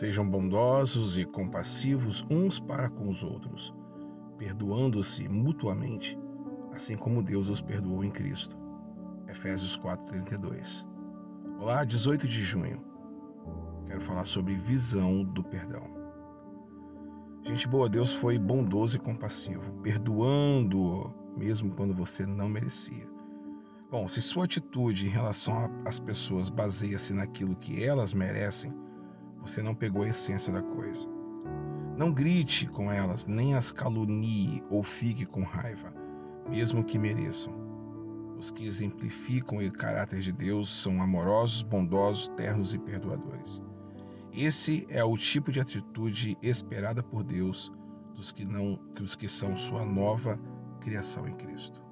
[0.00, 3.70] Sejam bondosos e compassivos uns para com os outros,
[4.38, 6.18] perdoando-se mutuamente,
[6.72, 8.56] assim como Deus os perdoou em Cristo.
[9.28, 10.86] Efésios 4:32.
[11.58, 12.82] Olá, 18 de junho.
[13.88, 15.82] Quero falar sobre visão do perdão.
[17.42, 23.06] Gente boa, Deus foi bondoso e compassivo, perdoando mesmo quando você não merecia.
[23.90, 28.72] Bom, se sua atitude em relação às pessoas baseia-se naquilo que elas merecem,
[29.40, 31.08] você não pegou a essência da coisa.
[31.96, 35.92] Não grite com elas, nem as calunie ou fique com raiva,
[36.48, 37.52] mesmo que mereçam.
[38.38, 43.60] Os que exemplificam o caráter de Deus são amorosos, bondosos, ternos e perdoadores.
[44.32, 47.70] Esse é o tipo de atitude esperada por Deus
[48.14, 50.38] dos que não, dos que são sua nova
[50.80, 51.82] criação em Cristo.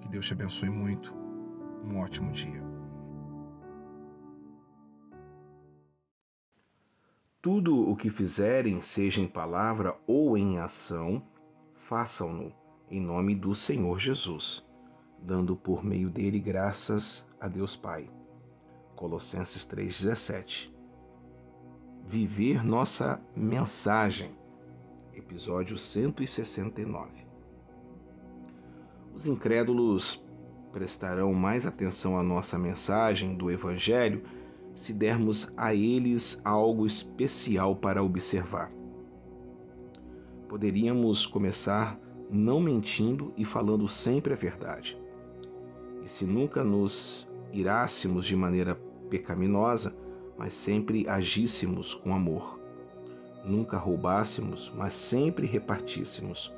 [0.00, 1.14] Que Deus te abençoe muito.
[1.84, 2.65] Um ótimo dia.
[7.40, 11.22] Tudo o que fizerem, seja em palavra ou em ação,
[11.88, 12.52] façam-no
[12.90, 14.66] em nome do Senhor Jesus,
[15.20, 18.10] dando por meio dele graças a Deus Pai.
[18.96, 20.72] Colossenses 3:17.
[22.04, 24.30] Viver nossa mensagem.
[25.14, 27.26] Episódio 169.
[29.14, 30.22] Os incrédulos
[30.72, 34.22] prestarão mais atenção à nossa mensagem do evangelho
[34.76, 38.70] se dermos a eles algo especial para observar.
[40.48, 41.98] Poderíamos começar
[42.30, 44.96] não mentindo e falando sempre a verdade.
[46.04, 49.96] E se nunca nos irássemos de maneira pecaminosa,
[50.36, 52.60] mas sempre agíssemos com amor.
[53.44, 56.52] Nunca roubássemos, mas sempre repartíssemos.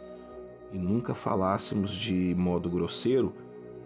[0.73, 3.33] E nunca falássemos de modo grosseiro,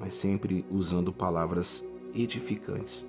[0.01, 3.07] mas sempre usando palavras edificantes.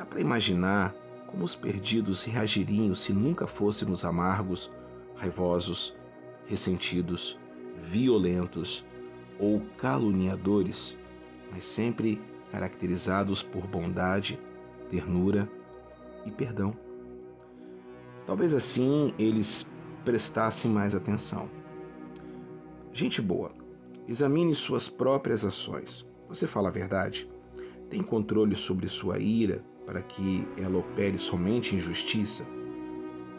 [0.00, 0.94] Dá para imaginar
[1.26, 4.72] como os perdidos reagiriam se nunca fôssemos amargos,
[5.14, 5.94] raivosos,
[6.46, 7.38] ressentidos,
[7.82, 8.82] violentos
[9.38, 10.96] ou caluniadores,
[11.52, 12.18] mas sempre
[12.50, 14.40] caracterizados por bondade,
[14.88, 15.46] ternura
[16.24, 16.74] e perdão.
[18.26, 19.70] Talvez assim eles
[20.02, 21.46] prestassem mais atenção.
[22.90, 23.52] Gente boa,
[24.08, 26.08] examine suas próprias ações.
[26.26, 27.28] Você fala a verdade?
[27.90, 32.46] Tem controle sobre sua ira, para que ela opere somente em justiça?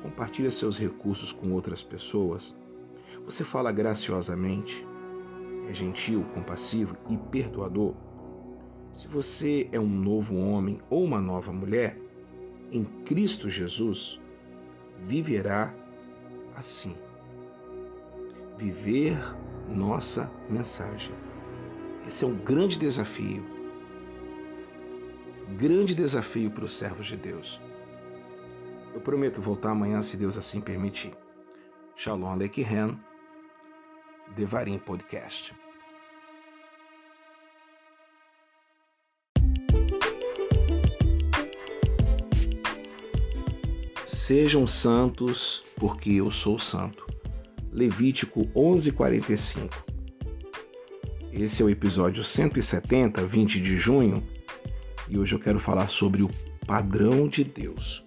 [0.03, 2.53] Compartilha seus recursos com outras pessoas?
[3.23, 4.85] Você fala graciosamente?
[5.69, 7.93] É gentil, compassivo e perdoador?
[8.91, 11.97] Se você é um novo homem ou uma nova mulher,
[12.69, 14.19] em Cristo Jesus,
[15.07, 15.73] viverá
[16.57, 16.97] assim.
[18.57, 19.17] Viver
[19.69, 21.13] nossa mensagem.
[22.05, 23.41] Esse é um grande desafio
[25.57, 27.59] grande desafio para os servos de Deus.
[28.93, 31.13] Eu prometo voltar amanhã, se Deus assim permitir.
[31.95, 32.99] Shalom Aleichem,
[34.35, 35.53] Devarim Podcast.
[44.07, 47.05] Sejam santos, porque eu sou santo.
[47.71, 49.85] Levítico 11:45.
[51.31, 54.23] Esse é o episódio 170, 20 de junho
[55.11, 56.29] e hoje eu quero falar sobre o
[56.65, 58.03] padrão de Deus.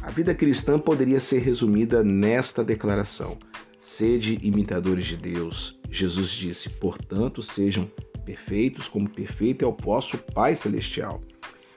[0.00, 3.36] A vida cristã poderia ser resumida nesta declaração:
[3.78, 5.78] Sede imitadores de Deus.
[5.90, 7.90] Jesus disse: Portanto, sejam
[8.24, 11.20] perfeitos, como perfeito é o vosso Pai Celestial.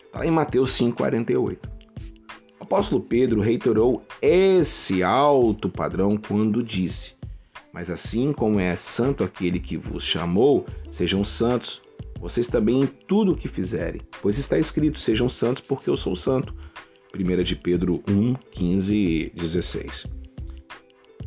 [0.06, 1.58] Está lá em Mateus 5,48.
[2.58, 7.16] O apóstolo Pedro reiterou esse alto padrão quando disse:
[7.74, 11.82] Mas assim como é santo aquele que vos chamou, sejam santos,
[12.20, 16.16] vocês também em tudo o que fizerem, pois está escrito: sejam santos, porque eu sou
[16.16, 16.54] santo.
[17.16, 20.06] 1 de Pedro 1, 15 e 16.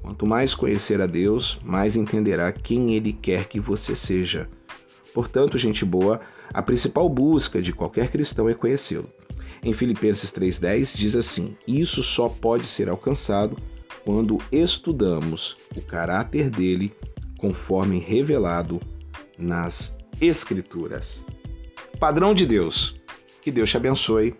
[0.00, 4.48] Quanto mais conhecer a Deus, mais entenderá quem Ele quer que você seja.
[5.12, 6.20] Portanto, gente boa,
[6.52, 9.08] a principal busca de qualquer cristão é conhecê-lo.
[9.64, 13.56] Em Filipenses 3,10 diz assim: Isso só pode ser alcançado
[14.04, 16.92] quando estudamos o caráter dele
[17.38, 18.80] conforme revelado
[19.38, 21.24] nas Escrituras.
[21.98, 22.94] Padrão de Deus.
[23.40, 24.36] Que Deus te abençoe.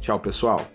[0.00, 0.66] Tchau, pessoal.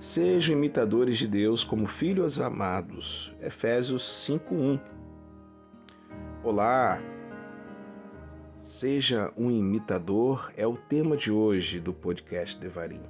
[0.00, 3.32] Sejam imitadores de Deus como filhos amados.
[3.40, 4.78] Efésios 5:1.
[6.44, 7.00] Olá.
[8.58, 13.02] Seja um imitador é o tema de hoje do podcast Devarim.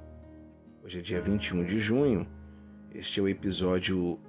[0.83, 2.27] Hoje é dia 21 de junho.
[2.93, 4.19] Este é o episódio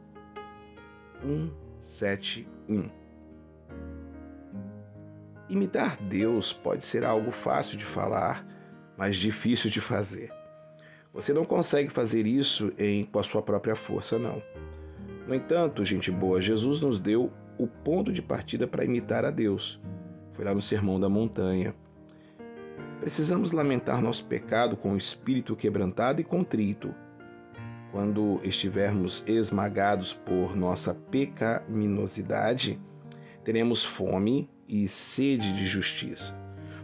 [1.22, 2.90] 171.
[5.48, 8.46] Imitar Deus pode ser algo fácil de falar,
[8.96, 10.32] mas difícil de fazer.
[11.12, 14.42] Você não consegue fazer isso em, com a sua própria força, não.
[15.28, 19.80] No entanto, gente boa, Jesus nos deu o ponto de partida para imitar a Deus.
[20.32, 21.74] Foi lá no Sermão da Montanha.
[23.00, 26.94] Precisamos lamentar nosso pecado com o espírito quebrantado e contrito.
[27.94, 32.76] Quando estivermos esmagados por nossa pecaminosidade,
[33.44, 36.34] teremos fome e sede de justiça.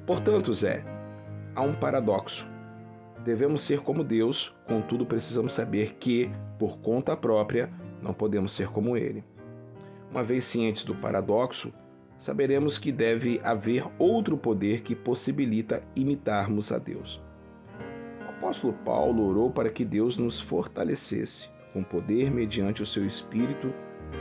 [0.06, 0.84] Portanto, Zé,
[1.56, 2.46] há um paradoxo.
[3.24, 6.30] Devemos ser como Deus, contudo precisamos saber que,
[6.60, 7.68] por conta própria,
[8.00, 9.24] não podemos ser como Ele.
[10.12, 11.72] Uma vez cientes do paradoxo,
[12.18, 17.20] saberemos que deve haver outro poder que possibilita imitarmos a Deus.
[18.40, 23.70] Apóstolo Paulo orou para que Deus nos fortalecesse com poder mediante o seu espírito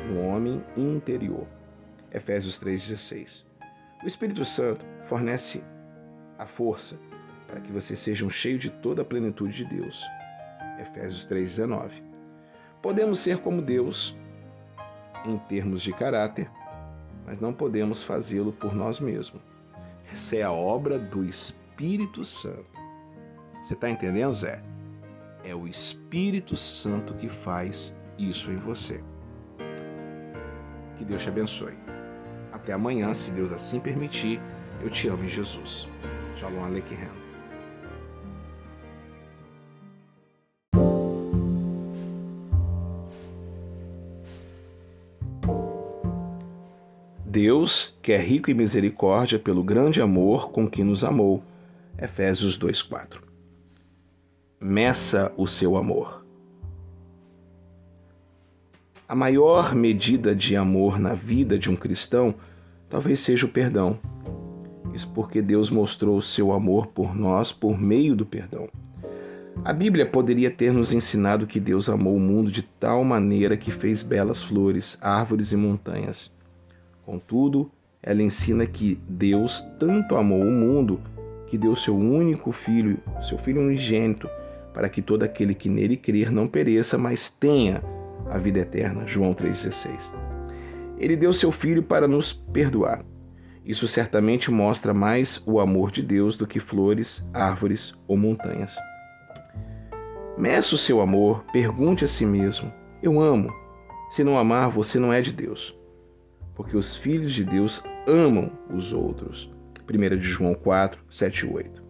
[0.10, 1.48] no homem interior.
[2.12, 3.46] Efésios 3:16.
[4.04, 5.64] O Espírito Santo fornece
[6.38, 7.00] a força
[7.48, 10.06] para que você seja um cheio de toda a plenitude de Deus.
[10.82, 12.04] Efésios 3:19.
[12.82, 14.18] Podemos ser como Deus
[15.24, 16.52] em termos de caráter,
[17.26, 19.42] mas não podemos fazê-lo por nós mesmos.
[20.12, 22.89] Essa é a obra do Espírito Santo.
[23.62, 24.62] Você está entendendo, Zé?
[25.44, 29.04] É o Espírito Santo que faz isso em você.
[30.98, 31.78] Que Deus te abençoe.
[32.52, 34.42] Até amanhã, se Deus assim permitir.
[34.82, 35.88] Eu te amo em Jesus.
[36.36, 36.98] Shalom Aleichem.
[47.26, 51.44] Deus, que é rico em misericórdia pelo grande amor com que nos amou.
[51.98, 53.29] Efésios 2:4.
[54.62, 56.22] Meça o seu amor.
[59.08, 62.36] A maior medida de amor na vida de um cristão
[62.90, 63.98] talvez seja o perdão.
[64.94, 68.68] Isso porque Deus mostrou o seu amor por nós por meio do perdão.
[69.64, 73.72] A Bíblia poderia ter nos ensinado que Deus amou o mundo de tal maneira que
[73.72, 76.34] fez belas flores, árvores e montanhas.
[77.06, 77.72] Contudo,
[78.04, 81.00] ela ensina que Deus tanto amou o mundo
[81.48, 84.30] que deu seu único filho, seu filho unigênito,
[84.80, 87.84] para que todo aquele que nele crer não pereça, mas tenha
[88.30, 89.06] a vida eterna.
[89.06, 90.16] João 3,16.
[90.98, 93.04] Ele deu seu Filho para nos perdoar.
[93.66, 98.74] Isso certamente mostra mais o amor de Deus do que flores, árvores ou montanhas.
[100.38, 102.72] Meça o seu amor, pergunte a si mesmo:
[103.04, 103.54] Eu amo.
[104.10, 105.78] Se não amar, você não é de Deus.
[106.56, 109.52] Porque os filhos de Deus amam os outros.
[109.94, 111.89] 1 de João 4, 7 e 8.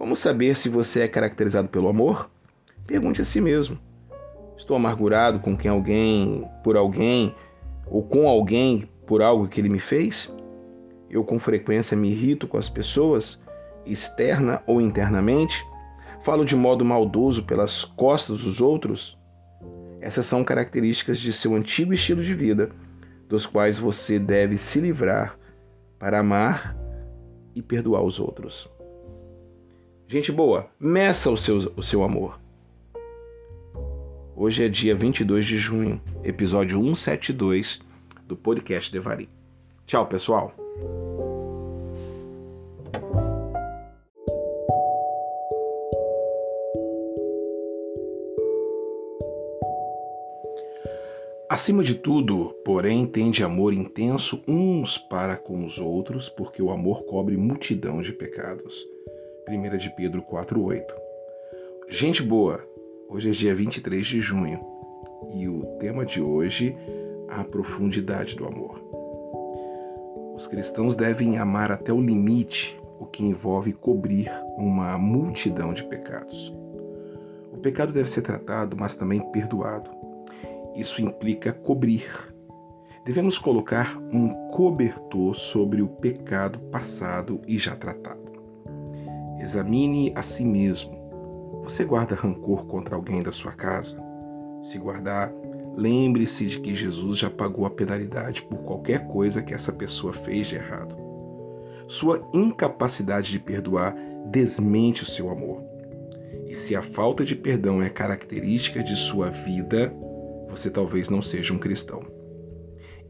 [0.00, 2.30] Como saber se você é caracterizado pelo amor?
[2.86, 3.78] Pergunte a si mesmo.
[4.56, 7.34] Estou amargurado com quem alguém, por alguém,
[7.86, 10.34] ou com alguém por algo que ele me fez?
[11.10, 13.42] Eu com frequência me irrito com as pessoas,
[13.84, 15.62] externa ou internamente?
[16.22, 19.18] Falo de modo maldoso pelas costas dos outros?
[20.00, 22.70] Essas são características de seu antigo estilo de vida,
[23.28, 25.38] dos quais você deve se livrar
[25.98, 26.74] para amar
[27.54, 28.79] e perdoar os outros.
[30.10, 32.40] Gente boa, meça o seu, o seu amor.
[34.34, 37.78] Hoje é dia 22 de junho, episódio 172
[38.26, 39.28] do podcast Devari.
[39.86, 40.52] Tchau, pessoal!
[51.48, 57.04] Acima de tudo, porém, tende amor intenso uns para com os outros, porque o amor
[57.04, 58.84] cobre multidão de pecados.
[59.50, 60.84] 1 de Pedro 4,8
[61.88, 62.64] Gente boa,
[63.08, 64.60] Hoje é dia 23 de junho
[65.34, 66.76] e o tema de hoje
[67.28, 68.80] a profundidade do amor.
[70.36, 76.54] Os cristãos devem amar até o limite, o que envolve cobrir uma multidão de pecados.
[77.52, 79.90] O pecado deve ser tratado, mas também perdoado.
[80.76, 82.08] Isso implica cobrir.
[83.04, 88.29] Devemos colocar um cobertor sobre o pecado passado e já tratado.
[89.40, 91.00] Examine a si mesmo
[91.62, 94.02] você guarda rancor contra alguém da sua casa?
[94.62, 95.32] Se guardar,
[95.76, 100.48] lembre-se de que Jesus já pagou a penalidade por qualquer coisa que essa pessoa fez
[100.48, 100.96] de errado.
[101.86, 103.94] Sua incapacidade de perdoar
[104.26, 105.62] desmente o seu amor.
[106.48, 109.94] E se a falta de perdão é característica de sua vida,
[110.48, 112.02] você talvez não seja um cristão.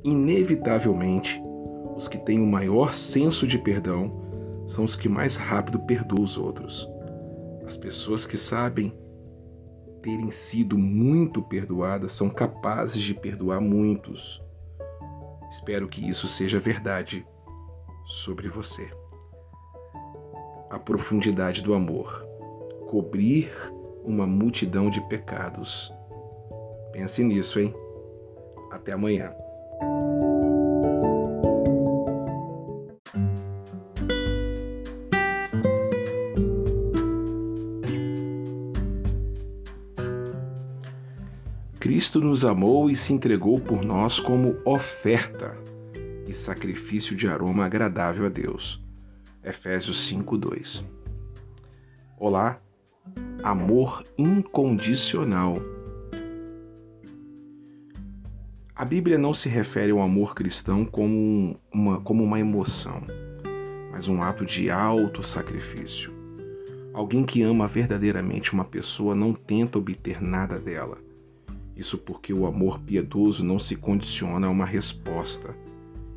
[0.05, 1.41] Inevitavelmente,
[1.97, 4.30] os que têm o maior senso de perdão
[4.71, 6.89] são os que mais rápido perdoam os outros.
[7.67, 8.97] As pessoas que sabem
[10.01, 14.41] terem sido muito perdoadas são capazes de perdoar muitos.
[15.51, 17.27] Espero que isso seja verdade
[18.07, 18.89] sobre você.
[20.71, 22.25] A profundidade do amor.
[22.89, 23.51] Cobrir
[24.05, 25.93] uma multidão de pecados.
[26.93, 27.75] Pense nisso, hein?
[28.71, 29.33] Até amanhã.
[42.11, 45.57] Cristo nos amou e se entregou por nós como oferta
[46.27, 48.83] e sacrifício de aroma agradável a Deus.
[49.45, 50.85] Efésios 5:2.
[52.19, 52.61] Olá,
[53.45, 55.59] amor incondicional.
[58.75, 63.03] A Bíblia não se refere ao amor cristão como uma, como uma emoção,
[63.93, 66.13] mas um ato de alto sacrifício.
[66.93, 70.99] Alguém que ama verdadeiramente uma pessoa não tenta obter nada dela
[71.77, 75.55] isso porque o amor piedoso não se condiciona a uma resposta,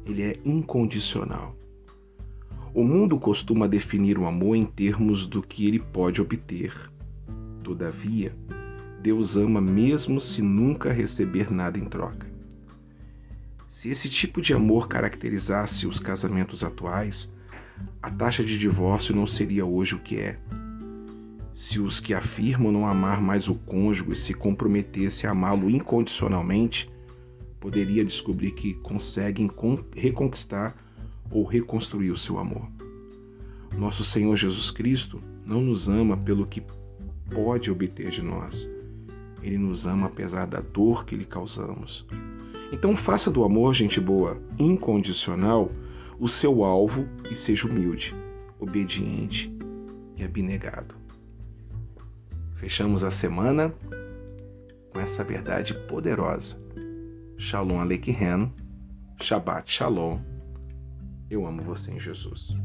[0.05, 1.55] ele é incondicional.
[2.73, 6.73] O mundo costuma definir o amor em termos do que ele pode obter.
[7.63, 8.35] Todavia,
[9.01, 12.25] Deus ama mesmo se nunca receber nada em troca.
[13.69, 17.31] Se esse tipo de amor caracterizasse os casamentos atuais,
[18.01, 20.39] a taxa de divórcio não seria hoje o que é
[21.53, 26.89] se os que afirmam não amar mais o cônjuge se comprometessem a amá-lo incondicionalmente,
[27.59, 29.49] poderia descobrir que conseguem
[29.95, 30.75] reconquistar
[31.29, 32.67] ou reconstruir o seu amor.
[33.77, 36.63] Nosso Senhor Jesus Cristo não nos ama pelo que
[37.29, 38.67] pode obter de nós.
[39.41, 42.05] Ele nos ama apesar da dor que lhe causamos.
[42.71, 45.71] Então faça do amor, gente boa, incondicional,
[46.19, 48.15] o seu alvo e seja humilde,
[48.59, 49.55] obediente
[50.17, 51.02] e abnegado.
[52.63, 53.73] Fechamos a semana
[54.93, 56.55] com essa verdade poderosa.
[57.37, 58.53] Shalom Aleichem,
[59.21, 60.17] Shabbat Shalom.
[61.29, 62.55] Eu amo você em Jesus.